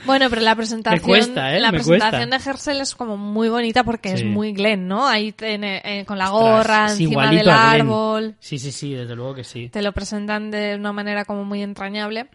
[0.04, 1.60] Bueno, pero la presentación, cuesta, ¿eh?
[1.60, 2.38] la Me presentación cuesta.
[2.38, 5.06] de Hersel es como muy bonita porque es muy Glenn, ¿no?
[5.06, 8.36] Ahí tiene, eh, con la gorra, Ostras, encima del árbol.
[8.38, 9.70] Sí, sí, sí, desde luego que sí.
[9.70, 12.28] te lo presentan de una manera como muy entrañable.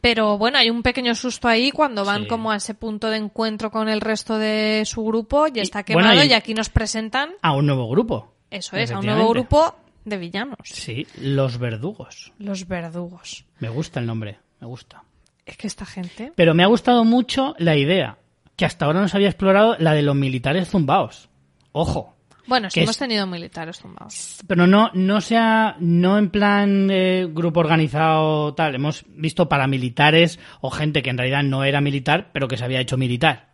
[0.00, 2.28] Pero bueno, hay un pequeño susto ahí cuando van Sí.
[2.28, 6.08] como a ese punto de encuentro con el resto de su grupo y está bueno,
[6.10, 8.32] quemado y- y aquí nos presentan, A un nuevo grupo.
[8.50, 12.32] eso es, a un nuevo grupo de villanos, Sí, los verdugos.
[12.38, 13.44] los verdugos.
[13.58, 15.02] Me gusta el nombre, me gusta.
[15.44, 16.32] Es que esta gente...
[16.36, 18.18] Pero me ha gustado mucho la idea,
[18.56, 21.28] que hasta ahora no se había explorado, la de los militares zumbaos.
[21.72, 22.14] Ojo.
[22.48, 24.38] Bueno, sí hemos es- tenido militares tumbados.
[24.46, 28.74] Pero no, no sea, no en plan eh, grupo organizado tal.
[28.74, 32.80] Hemos visto paramilitares o gente que en realidad no era militar, pero que se había
[32.80, 33.48] hecho militar.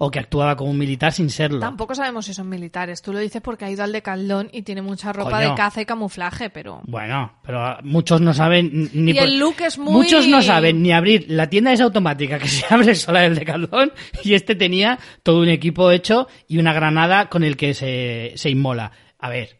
[0.00, 1.58] O que actuaba como un militar sin serlo.
[1.58, 3.02] Tampoco sabemos si son militares.
[3.02, 5.50] Tú lo dices porque ha ido al de Caldón y tiene mucha ropa Coño.
[5.50, 6.82] de caza y camuflaje, pero...
[6.86, 10.92] Bueno, pero muchos no saben ni Y el look es muy- Muchos no saben ni
[10.92, 13.90] abrir la tienda esa automática que se abre sola del Decathlon
[14.22, 18.50] y este tenía todo un equipo hecho y una granada con el que se, se
[18.50, 18.92] inmola.
[19.18, 19.58] A ver.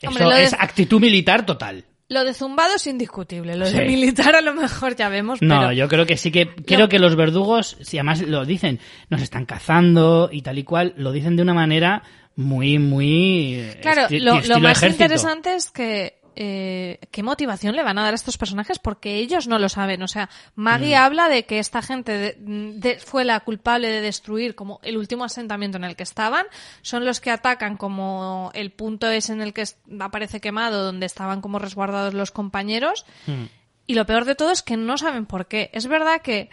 [0.00, 1.84] Eso Hombre, lo de- es actitud militar total.
[2.08, 3.56] Lo de zumbado es indiscutible.
[3.56, 3.76] Lo Sí.
[3.78, 5.72] de militar a lo mejor ya vemos, No, pero...
[5.72, 8.78] yo creo que sí que creo que los verdugos, si además lo dicen,
[9.10, 12.02] nos están cazando y tal y cual, lo dicen de una manera
[12.36, 14.86] muy, muy eh, Claro, lo, más ejército.
[15.04, 19.48] interesante es que eh, qué motivación le van a dar a estos personajes porque ellos
[19.48, 20.02] no lo saben.
[20.02, 21.00] O sea, Maggie Mm.
[21.00, 25.24] habla de que esta gente de- de- fue la culpable de destruir como el último
[25.24, 26.46] asentamiento en el que estaban.
[26.82, 29.64] Son los que atacan como el punto es en el que
[29.98, 33.06] aparece quemado donde estaban como resguardados los compañeros.
[33.26, 33.44] Mm.
[33.86, 35.70] Y lo peor de todo es que no saben por qué.
[35.72, 36.50] Es verdad que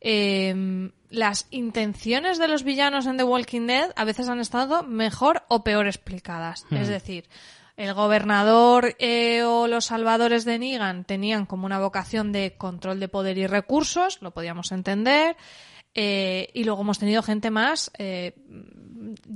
[0.00, 5.42] eh, las intenciones de los villanos en The Walking Dead a veces han estado mejor
[5.48, 6.66] o peor explicadas.
[6.70, 7.24] Es decir,
[7.76, 13.08] el gobernador eh, o los salvadores de Negan tenían como una vocación de control de
[13.08, 15.36] poder y recursos, lo podíamos entender.
[15.98, 18.34] Eh, y luego hemos tenido gente más eh,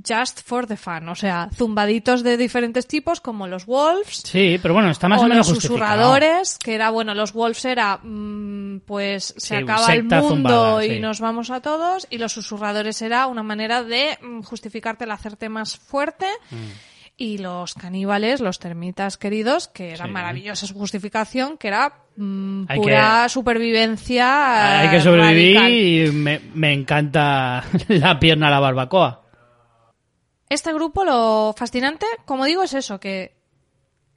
[0.07, 4.75] just for the fun, o sea, zumbaditos de diferentes tipos como los Wolves, Sí, pero
[4.75, 8.81] bueno, está más o, o menos los susurradores, que era, bueno, los Wolves era, mm,
[8.85, 10.99] pues se Sí, acaba el mundo zumbada, y sí.
[10.99, 15.49] nos vamos a todos, y los susurradores era una manera de mm, justificarte el hacerte
[15.49, 16.27] más fuerte.
[17.17, 20.11] Y los caníbales, los termitas queridos, que era Sí.
[20.11, 24.81] maravillosa su justificación, que era mm, pura supervivencia.
[24.81, 25.71] Hay que sobrevivir radical.
[25.71, 29.21] y me, me encanta la pierna a la barbacoa.
[30.49, 33.35] Este grupo lo fascinante, como digo, es eso, que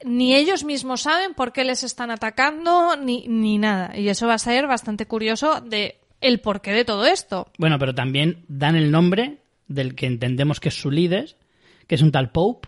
[0.03, 3.97] ni ellos mismos saben por qué les están atacando ni, ni nada.
[3.97, 7.51] Y eso va a ser bastante curioso de el porqué de todo esto.
[7.57, 11.37] Bueno, pero también dan el nombre del que entendemos que es su líder,
[11.87, 12.67] que es un tal Pope,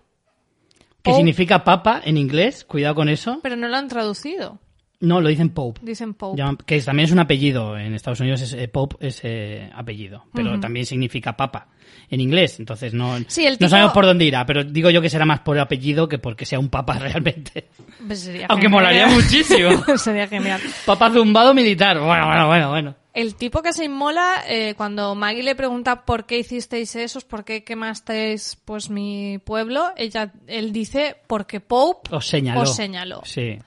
[1.07, 1.17] que Pope.
[1.17, 3.39] significa papa en inglés, cuidado con eso.
[3.41, 4.59] Pero no lo han traducido.
[4.99, 5.79] No, lo dicen Pope.
[5.83, 6.41] Dicen Pope.
[6.65, 7.77] Que es- también es un apellido.
[7.77, 10.59] En Estados Unidos es, eh, Pope es eh, apellido, pero Ujú.
[10.59, 11.67] también significa papa
[12.09, 12.59] en inglés.
[12.59, 15.41] Entonces no, Sí, el no sabemos por dónde irá, pero digo yo que será más
[15.41, 17.67] por apellido que porque sea un papa realmente.
[18.07, 18.71] Pues sería Aunque genial.
[18.83, 19.69] molaría muchísimo.
[19.97, 20.61] sería genial.
[20.85, 21.99] Papa zumbado militar.
[21.99, 22.95] Bueno, bueno, bueno, bueno.
[23.19, 27.43] El tipo que se inmola, eh, cuando Maggie le pregunta por qué hicisteis esos, por
[27.43, 32.61] qué quemasteis pues mi pueblo, ella, él dice porque Pope Os señaló.
[32.61, 33.21] os señaló.
[33.25, 33.57] Sí.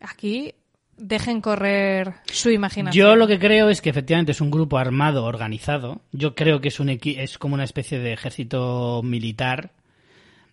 [0.00, 0.52] Aquí
[0.98, 2.92] dejen correr su imaginación.
[3.06, 6.02] Yo lo que creo es que efectivamente es un grupo armado, organizado.
[6.12, 9.70] Yo creo que es un equi- es como una especie de ejército militar.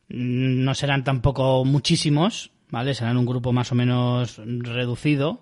[0.08, 2.94] Mm, No serán tampoco muchísimos, ¿vale?
[2.94, 5.42] Serán un grupo más o menos reducido,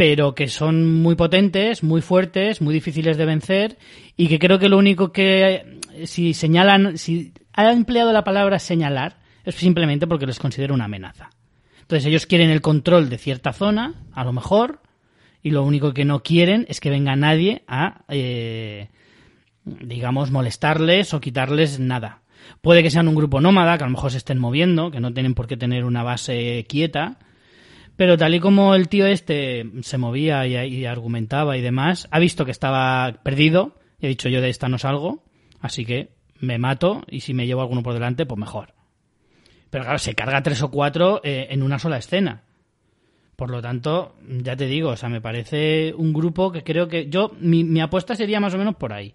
[0.00, 3.76] pero que son muy potentes, muy fuertes, muy difíciles de vencer
[4.16, 9.18] y que creo que lo único que si señalan, si ha empleado la palabra señalar
[9.44, 11.28] es simplemente porque les considera una amenaza.
[11.82, 14.80] Entonces ellos quieren el control de cierta zona, a lo mejor,
[15.42, 18.88] y lo único que no quieren es que venga nadie a, eh,
[19.66, 22.22] digamos, molestarles o quitarles nada.
[22.62, 25.12] Puede que sean un grupo nómada, que a lo mejor se estén moviendo, que no
[25.12, 27.18] tienen por qué tener una base quieta,
[27.96, 32.44] pero tal y como el tío este se movía y, argumentaba y demás, ha visto
[32.44, 35.24] que estaba perdido y ha dicho yo de esta no salgo,
[35.60, 38.74] así que me mato y si me llevo alguno por delante, pues mejor.
[39.68, 42.44] Pero claro, se carga tres o cuatro eh, en una sola escena.
[43.36, 47.08] Por lo tanto, ya te digo, o sea, me parece un grupo que creo que
[47.08, 49.14] yo, mi, mi apuesta sería más o menos por ahí.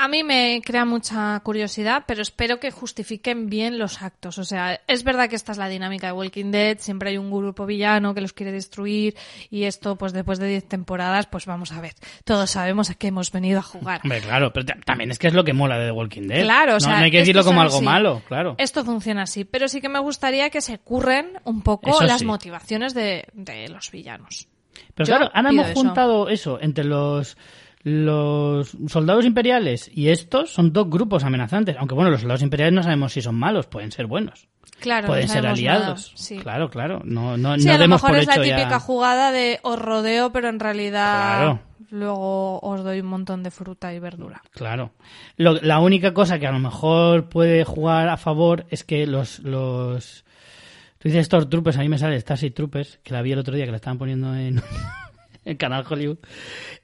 [0.00, 4.38] A mí me crea mucha curiosidad, pero espero que justifiquen bien los actos.
[4.38, 7.30] O sea, es verdad que esta es la dinámica de Walking Dead, siempre hay un
[7.32, 9.16] grupo villano que los quiere destruir
[9.50, 13.08] y esto, pues después de 10 temporadas, pues vamos a ver, todos sabemos a qué
[13.08, 14.00] hemos venido a jugar.
[14.04, 16.42] Hombre, claro, pero ta- también es que es lo que mola de The Walking Dead.
[16.44, 17.84] Claro, o No- sea, no, hay que decirlo como algo así.
[17.84, 18.54] malo, claro.
[18.58, 22.20] Esto funciona así, pero sí que me gustaría que se curren un poco Eso las
[22.20, 22.24] sí.
[22.24, 24.46] motivaciones de, de los villanos.
[24.94, 25.74] Pero Yo claro, ahora hemos eso.
[25.80, 27.36] juntado eso entre los
[27.88, 31.76] los soldados imperiales y estos son dos grupos amenazantes.
[31.78, 34.48] Aunque bueno, los soldados imperiales no sabemos si son malos, pueden ser buenos.
[34.80, 36.12] Claro, no pueden ser aliados.
[36.14, 36.38] sí.
[36.38, 37.00] Claro, claro.
[37.04, 39.78] No, no, Sí, no a lo mejor por es la típica ya- jugada de os
[39.78, 41.60] rodeo, pero en realidad Claro.
[41.90, 44.42] luego os doy un montón de fruta y verdura.
[44.52, 44.92] Claro.
[45.36, 49.40] Lo- la única cosa que a lo mejor puede jugar a favor es que los,
[49.40, 50.24] los...
[50.98, 53.64] Tú dices Stormtroopers, a mí me sale Starship Troopers, que la vi el otro día
[53.64, 54.60] que la estaban poniendo en
[55.48, 56.18] el canal Hollywood.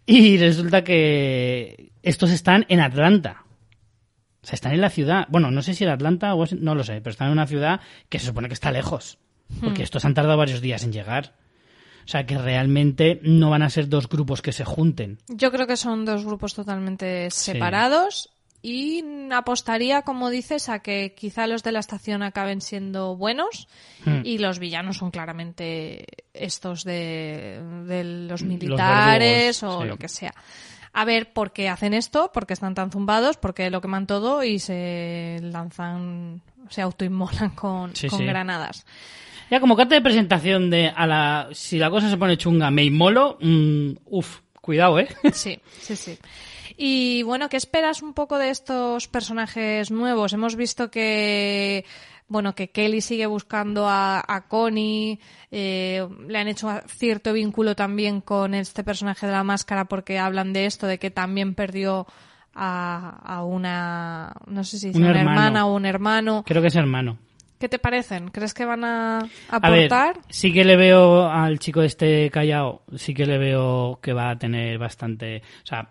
[0.07, 3.45] Y resulta que estos están en Atlanta.
[4.43, 5.27] O sea, están en la ciudad.
[5.31, 7.81] Bueno, no sé si era Atlanta o no lo sé, pero están en una ciudad
[8.09, 9.19] que se supone que está lejos.
[9.61, 11.35] Porque estos han tardado varios días en llegar.
[12.05, 15.19] O sea, que realmente no van a ser dos grupos que se junten.
[15.29, 18.34] Yo creo que son dos grupos totalmente separados
[18.67, 23.69] y apostaría, como dices, a que quizá los de la estación acaben siendo buenos
[24.07, 24.21] Hmm.
[24.25, 29.89] y los villanos son claramente estos de, de los Los militares verdugos, o sí.
[29.89, 30.35] lo que sea.
[30.95, 34.07] A ver por qué hacen esto, por qué están tan zumbados, por qué lo queman
[34.07, 38.25] todo y se lanzan, se autoinmolan con, Sí, con sí.
[38.27, 38.87] granadas.
[39.51, 42.85] Ya como carta de presentación de a la si la cosa se pone chunga, me
[42.85, 45.09] inmolo, mm, uf, cuidado, ¿eh?
[45.33, 46.19] Sí, sí, sí.
[46.77, 50.33] Y bueno, ¿qué esperas un poco de estos personajes nuevos?
[50.33, 51.85] Hemos visto que,
[52.29, 58.21] bueno, que Kelly sigue buscando a, a Connie, eh, le han hecho cierto vínculo también
[58.21, 62.07] con este personaje de la máscara porque hablan de esto, de que también perdió
[62.55, 65.31] a, a una, no sé si es Un una hermano.
[65.41, 66.43] hermana o un hermano.
[66.47, 67.19] Creo que es hermano.
[67.59, 68.29] ¿Qué te parecen?
[68.29, 70.19] ¿Crees que van a A ver, aportar?
[70.29, 74.39] sí que le veo al chico este callado, sí que le veo que va a
[74.39, 75.89] tener bastante, o sea,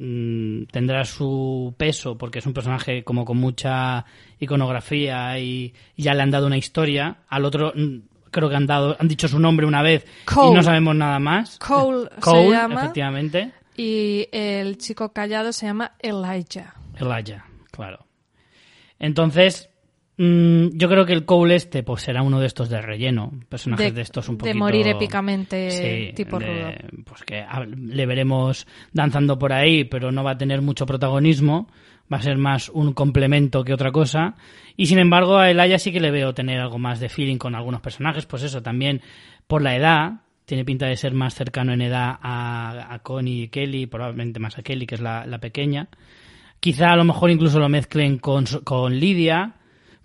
[0.00, 4.04] mm, tendrá su peso porque es un personaje como con mucha
[4.40, 7.18] iconografía y, y ya le han dado una historia.
[7.28, 7.98] Al otro mm,
[8.30, 10.56] creo que han dado, han dicho su nombre una vez y Cole.
[10.56, 11.58] no sabemos nada más.
[11.58, 12.80] Cole se Cole, llama.
[12.82, 13.52] efectivamente.
[13.76, 16.74] Y el chico callado se llama Elijah.
[16.98, 18.04] Elijah, claro.
[18.98, 19.69] Entonces,
[20.20, 24.02] yo creo que el Cole este pues será uno de estos de relleno, personajes de,
[24.02, 24.58] estos un de poquito...
[24.58, 27.04] morir épicamente Sí, tipo de- rudo.
[27.04, 27.44] Pues que
[27.76, 31.68] le veremos danzando por ahí, pero no va a tener mucho protagonismo.
[32.12, 34.34] Va a ser más un complemento que otra cosa.
[34.76, 37.54] Y sin embargo, a Elijah sí que le veo tener algo más de feeling con
[37.54, 38.26] algunos personajes.
[38.26, 39.00] Pues eso, también
[39.46, 40.12] por la edad.
[40.44, 44.58] tiene pinta de ser más cercano en edad a, a Connie y Kelly, probablemente más
[44.58, 45.88] a Kelly, que es la, la pequeña.
[46.58, 49.54] Quizá a lo mejor incluso lo mezclen con, con Lidia,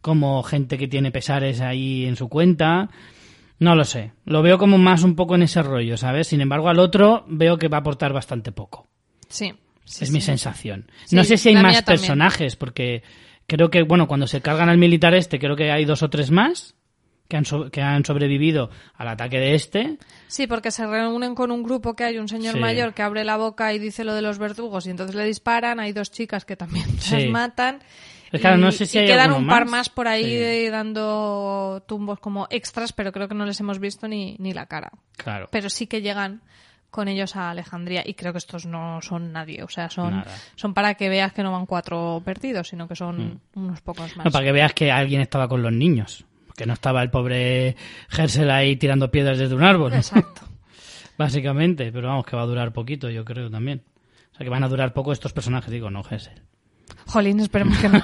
[0.06, 2.92] como gente que tiene pesares ahí en su cuenta.
[3.58, 4.12] No lo sé.
[4.26, 6.28] Lo veo como más un poco en ese rollo, ¿sabes?
[6.28, 8.88] Sin embargo, al otro veo que va a aportar bastante poco.
[9.30, 9.52] Sí.
[9.84, 10.14] sí, es sí.
[10.14, 10.92] mi sensación.
[11.06, 11.86] Sí, no sé si hay más también.
[11.86, 13.02] personajes, porque
[13.48, 16.30] creo que, bueno, cuando se cargan al militar este, creo que hay dos o tres
[16.30, 16.76] más
[17.28, 19.98] que han, so- que han sobrevivido al ataque de este.
[20.28, 22.60] Sí, porque se reúnen con un grupo que hay un señor Sí.
[22.60, 25.80] mayor que abre la boca y dice lo de los verdugos y entonces le disparan.
[25.80, 27.16] Hay dos chicas que también Sí.
[27.16, 27.80] las matan.
[28.40, 29.72] Claro, no sé si y hay quedan un par más.
[29.72, 30.70] más por ahí Sí.
[30.70, 34.92] dando tumbos como extras, pero creo que no les hemos visto ni, ni la cara.
[35.18, 35.48] Claro.
[35.52, 36.42] Pero sí que llegan
[36.92, 40.32] con ellos a Alejandría y creo que estos no son nadie, o sea, son, Nada.
[40.56, 44.26] son para que veas que no van cuatro perdidos, sino que son unos pocos más.
[44.26, 44.28] Mm.
[44.30, 46.26] No, para que veas que alguien estaba con los niños.
[46.56, 47.76] Que no estaba el pobre
[48.08, 49.94] Gersel ahí tirando piedras desde un árbol.
[49.94, 50.44] Exacto.
[51.18, 51.92] Básicamente.
[51.92, 53.84] Pero vamos, que va a durar poquito, yo creo también.
[54.32, 56.42] O sea, que van a durar poco estos personajes, digo, no Gersel.
[57.08, 58.04] Jolín, esperemos que no.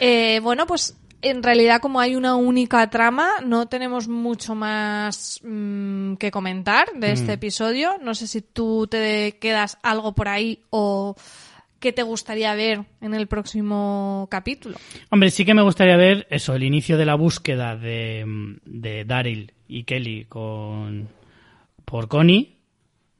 [0.00, 6.14] Eh, bueno, pues en realidad como hay una única trama, no tenemos mucho más mm,
[6.14, 7.98] que comentar de este episodio.
[8.00, 11.16] No sé si tú te quedas algo por ahí o
[11.80, 14.76] qué te gustaría ver en el próximo capítulo.
[15.10, 18.24] Hombre, sí que me gustaría ver eso, el inicio de la búsqueda de,
[18.64, 21.08] de Daryl y Kelly con
[21.84, 22.58] por Connie,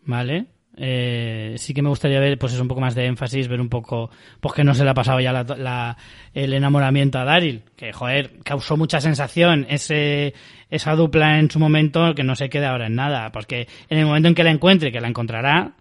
[0.02, 0.46] ¿vale?
[0.80, 3.68] Eh, sí que me gustaría ver, pues eso, un poco más de énfasis, ver un
[3.68, 4.10] poco,
[4.40, 5.96] pues que no se le ha pasado ya la- la-
[6.32, 10.34] el enamoramiento a Daryl, que, joder, causó mucha sensación ese,
[10.70, 14.06] esa dupla en su momento, que no se quede ahora en nada, porque en el
[14.06, 15.72] momento en que la encuentre, que la encontrará,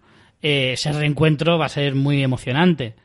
[0.42, 2.96] eh, ese reencuentro va a ser muy emocionante.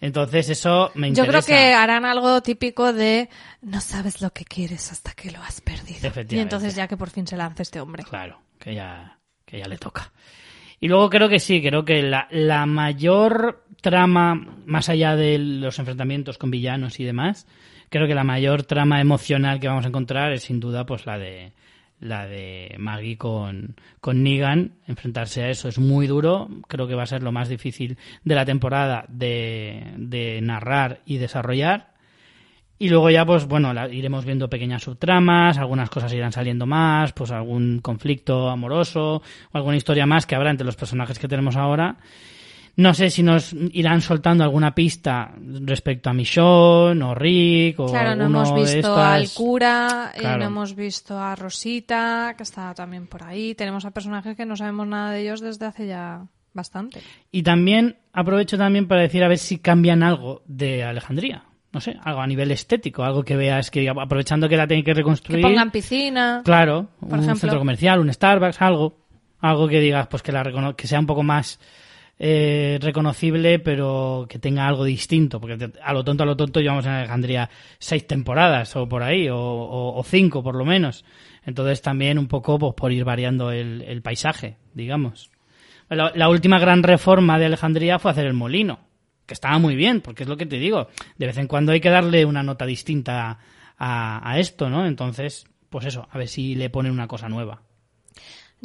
[0.00, 1.46] Entonces eso me Yo interesa.
[1.46, 3.28] creo que harán algo típico de
[3.62, 6.10] no sabes lo que quieres hasta que lo has perdido.
[6.30, 8.02] Y entonces ya que por fin se lance este hombre.
[8.04, 10.12] Claro, que ya, que ya le toca.
[10.84, 14.34] Y luego creo que sí, creo que la, la mayor trama,
[14.66, 17.46] más allá de los enfrentamientos con villanos y demás,
[17.88, 21.16] creo que la mayor trama emocional que vamos a encontrar es sin duda pues la
[21.18, 21.54] de
[22.00, 27.04] la de Maggie con, con Negan, enfrentarse a eso es muy duro, creo que va
[27.04, 31.93] a ser lo más difícil de la temporada de, de narrar y desarrollar.
[32.78, 37.12] Y luego ya, pues bueno, la- iremos viendo pequeñas subtramas, algunas cosas irán saliendo más,
[37.12, 41.56] pues algún conflicto amoroso o alguna historia más que habrá entre los personajes que tenemos
[41.56, 41.96] ahora.
[42.76, 45.32] No sé si nos irán soltando alguna pista
[45.64, 48.98] respecto a Michonne o Rick o Claro, no hemos visto estas.
[48.98, 50.38] al cura, eh, Claro.
[50.40, 53.54] no hemos visto a Rosita, que está también por ahí.
[53.54, 57.00] Tenemos a personajes que no sabemos nada de ellos desde hace ya bastante.
[57.30, 61.44] Y también aprovecho también para decir a ver si cambian algo de Alejandría.
[61.74, 64.92] No sé, algo a nivel estético, algo que veas que aprovechando que la tienen que
[64.92, 65.42] Que reconstruir.
[65.42, 66.40] pongan piscina.
[66.44, 67.36] Claro, Por un ejemplo.
[67.40, 68.96] centro comercial, un Starbucks, algo.
[69.40, 71.60] Algo que digas, pues que, la recono- que sea un poco más
[72.18, 75.40] eh, reconocible, pero que tenga algo distinto.
[75.40, 79.28] Porque a lo tonto, a lo tonto, llevamos en Alejandría seis temporadas o por ahí,
[79.28, 81.04] o, o- o cinco por lo menos.
[81.44, 85.30] Entonces también un poco pues, por ir variando el, el paisaje, digamos.
[85.90, 88.78] La, la última gran reforma de Alejandría fue hacer el molino,
[89.26, 90.88] que estaba muy bien, porque es lo que te digo.
[91.16, 93.38] De vez en cuando hay que darle una nota distinta
[93.78, 94.86] a, a esto, ¿no?
[94.86, 97.62] Entonces, pues eso, a ver si le ponen una cosa nueva.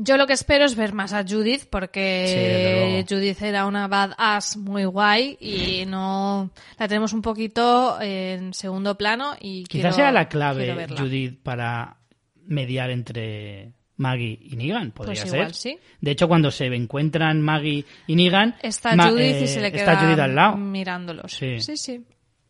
[0.02, 3.04] Yo lo que espero es ver más a Judith, porque.
[3.10, 9.34] Judith era una badass muy guay y no la tenemos un poquito en segundo plano
[9.42, 10.88] y Quizás quiero- sea la clave.
[10.98, 11.98] Judith, para
[12.46, 15.54] mediar entre Maggie y Negan, podría Pues ser.
[15.54, 15.78] sí.
[16.02, 19.94] De hecho, cuando se encuentran Maggie y Negan, Está Judith eh, y se le queda
[19.94, 20.58] está Judith al lado.
[20.58, 21.32] mirándolos.
[21.32, 21.60] Sí.
[21.60, 22.04] sí, sí.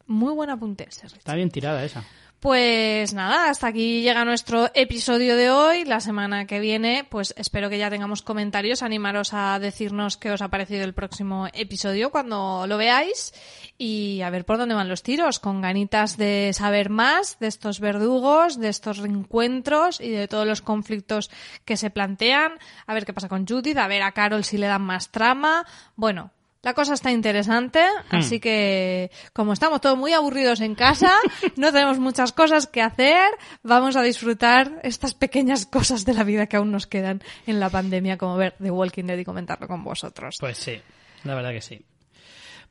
[0.10, 1.20] Muy buen apunte Richie.
[1.20, 2.04] Está bien tirada esa.
[2.40, 5.86] Pues nada, hasta aquí llega nuestro episodio de hoy.
[5.86, 8.82] La semana que viene, pues espero que ya tengamos comentarios.
[8.82, 13.36] Animaros a decirnos qué os ha parecido el próximo episodio cuando lo veáis
[13.78, 17.80] y a ver por dónde van los tiros, con ganitas de saber más de estos
[17.80, 21.30] verdugos, de estos reencuentros y de todos los conflictos
[21.66, 22.54] que se plantean.
[22.88, 25.68] A ver qué pasa con Judith, a ver a Carol si le dan más trama.
[25.96, 31.12] Bueno, la cosa está interesante, así que como estamos todos muy aburridos en casa,
[31.56, 33.30] no tenemos muchas cosas que hacer,
[33.64, 37.70] vamos a disfrutar estas pequeñas cosas de la vida que aún nos quedan en la
[37.70, 40.36] pandemia, como ver The Walking Dead y comentarlo con vosotros.
[40.40, 40.80] Pues sí,
[41.24, 41.82] la verdad que sí.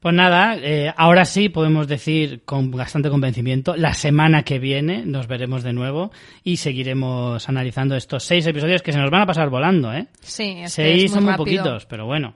[0.01, 5.27] Pues nada, eh, ahora sí podemos decir con bastante convencimiento, la semana que viene nos
[5.27, 6.13] veremos de nuevo
[6.45, 10.07] y seguiremos analizando estos seis episodios que se nos van a pasar volando, ¿eh?
[10.21, 12.35] Sí, es que Seis es muy son muy poquitos, pero bueno.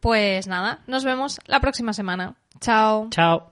[0.00, 2.34] Pues nada, nos vemos la próxima semana.
[2.60, 3.08] Chao.
[3.10, 3.49] Chao.